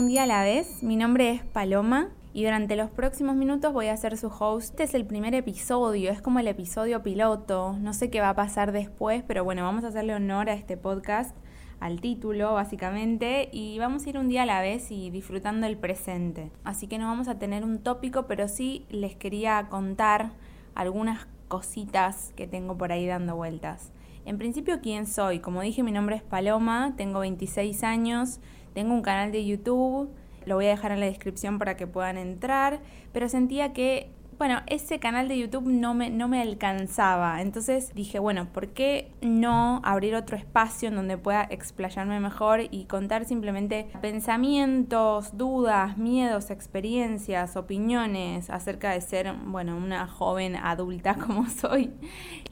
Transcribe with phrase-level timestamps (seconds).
[0.00, 0.82] Un día a la vez.
[0.82, 4.70] Mi nombre es Paloma y durante los próximos minutos voy a ser su host.
[4.70, 7.76] Este es el primer episodio, es como el episodio piloto.
[7.78, 10.78] No sé qué va a pasar después, pero bueno, vamos a hacerle honor a este
[10.78, 11.36] podcast,
[11.80, 15.76] al título básicamente, y vamos a ir un día a la vez y disfrutando el
[15.76, 16.50] presente.
[16.64, 20.32] Así que no vamos a tener un tópico, pero sí les quería contar
[20.74, 23.92] algunas cositas que tengo por ahí dando vueltas.
[24.24, 25.40] En principio, ¿quién soy?
[25.40, 28.38] Como dije, mi nombre es Paloma, tengo 26 años,
[28.74, 30.10] tengo un canal de YouTube,
[30.46, 32.80] lo voy a dejar en la descripción para que puedan entrar,
[33.12, 34.10] pero sentía que
[34.40, 37.42] bueno, ese canal de YouTube no me, no me alcanzaba.
[37.42, 42.86] Entonces dije, bueno, ¿por qué no abrir otro espacio en donde pueda explayarme mejor y
[42.86, 51.46] contar simplemente pensamientos, dudas, miedos, experiencias, opiniones acerca de ser, bueno, una joven adulta como
[51.46, 51.92] soy?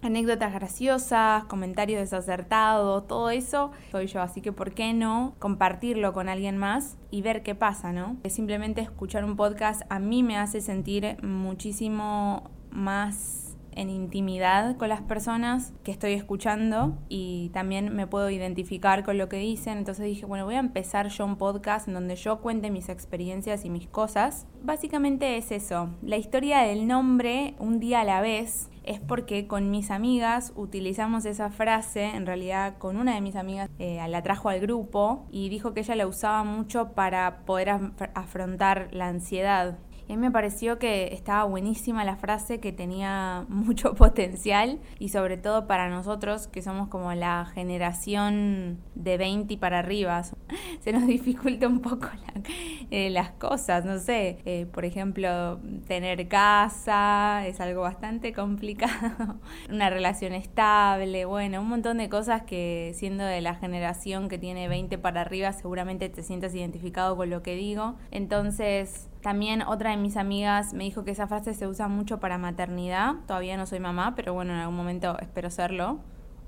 [0.03, 4.21] Anécdotas graciosas, comentarios desacertados, todo eso soy yo.
[4.21, 8.19] Así que, ¿por qué no compartirlo con alguien más y ver qué pasa, no?
[8.29, 11.78] Simplemente escuchar un podcast a mí me hace sentir muchísimo
[12.71, 13.49] más
[13.79, 19.29] en intimidad con las personas que estoy escuchando y también me puedo identificar con lo
[19.29, 19.79] que dicen.
[19.79, 23.65] Entonces dije, bueno, voy a empezar yo un podcast en donde yo cuente mis experiencias
[23.65, 24.49] y mis cosas.
[24.65, 25.91] Básicamente es eso.
[26.03, 31.25] La historia del nombre, un día a la vez, es porque con mis amigas utilizamos
[31.25, 35.51] esa frase, en realidad con una de mis amigas eh, la trajo al grupo y
[35.51, 37.69] dijo que ella la usaba mucho para poder
[38.15, 43.95] afrontar la ansiedad a mí me pareció que estaba buenísima la frase, que tenía mucho
[43.95, 49.81] potencial y sobre todo para nosotros que somos como la generación de 20 y para
[49.81, 50.23] arriba,
[50.81, 52.09] se nos dificulta un poco
[52.91, 59.37] eh, las cosas, no sé, eh, por ejemplo, tener casa es algo bastante complicado,
[59.71, 64.69] una relación estable, bueno, un montón de cosas que siendo de la generación que tiene
[64.69, 67.97] 20 para arriba seguramente te sientas identificado con lo que digo.
[68.11, 72.39] Entonces, también otra de mis amigas me dijo que esa frase se usa mucho para
[72.39, 73.15] maternidad.
[73.27, 75.99] Todavía no soy mamá, pero bueno, en algún momento espero serlo.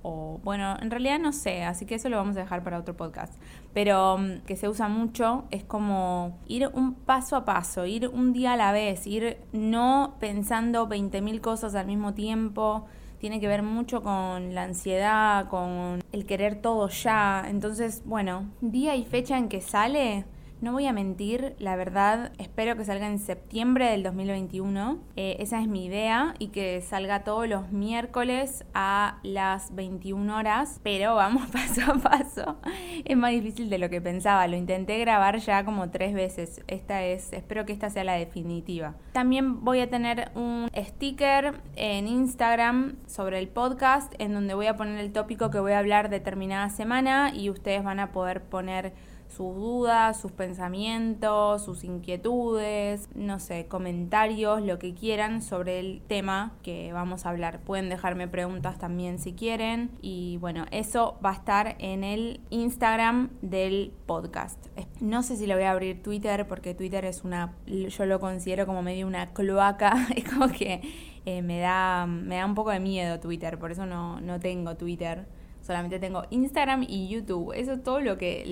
[0.03, 2.97] O bueno, en realidad no sé, así que eso lo vamos a dejar para otro
[2.97, 3.35] podcast.
[3.75, 8.33] Pero mm, que se usa mucho es como ir un paso a paso, ir un
[8.33, 12.87] día a la vez, ir no pensando 20.000 cosas al mismo tiempo.
[13.19, 17.45] Tiene que ver mucho con la ansiedad, con el querer todo ya.
[17.47, 20.25] Entonces, bueno, día y fecha en que sale
[20.61, 24.99] no voy a mentir, la verdad, espero que salga en septiembre del 2021.
[25.17, 30.79] Eh, esa es mi idea y que salga todos los miércoles a las 21 horas,
[30.83, 32.57] pero vamos paso a paso.
[33.05, 34.47] Es más difícil de lo que pensaba.
[34.49, 36.63] Lo intenté grabar ya como tres veces.
[36.67, 38.95] Esta es, espero que esta sea la definitiva.
[39.13, 44.77] También voy a tener un sticker en Instagram sobre el podcast en donde voy a
[44.77, 48.93] poner el tópico que voy a hablar determinada semana y ustedes van a poder poner
[49.31, 56.53] sus dudas, sus pensamientos, sus inquietudes, no sé, comentarios, lo que quieran sobre el tema
[56.63, 57.61] que vamos a hablar.
[57.61, 63.31] Pueden dejarme preguntas también si quieren y bueno, eso va a estar en el Instagram
[63.41, 64.67] del podcast.
[65.01, 68.67] No sé si lo voy a abrir Twitter porque Twitter es una, yo lo considero
[68.67, 70.83] como medio una cloaca, es como que
[71.25, 74.77] eh, me, da, me da un poco de miedo Twitter, por eso no, no tengo
[74.77, 75.27] Twitter
[75.63, 77.53] solamente tengo Instagram y YouTube.
[77.55, 78.45] Eso es todo lo que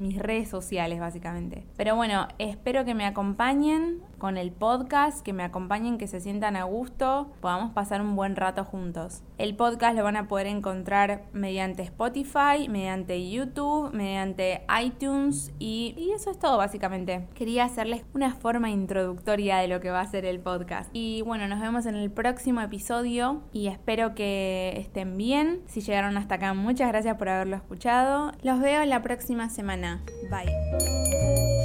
[0.00, 1.64] mis redes sociales básicamente.
[1.76, 6.56] Pero bueno, espero que me acompañen con el podcast, que me acompañen, que se sientan
[6.56, 9.22] a gusto, podamos pasar un buen rato juntos.
[9.38, 16.10] El podcast lo van a poder encontrar mediante Spotify, mediante YouTube, mediante iTunes y, y
[16.12, 17.28] eso es todo básicamente.
[17.34, 20.90] Quería hacerles una forma introductoria de lo que va a ser el podcast.
[20.92, 25.60] Y bueno, nos vemos en el próximo episodio y espero que estén bien.
[25.66, 28.32] Si llegaron hasta acá, Muchas gracias por haberlo escuchado.
[28.42, 30.02] Los veo la próxima semana.
[30.30, 31.55] Bye.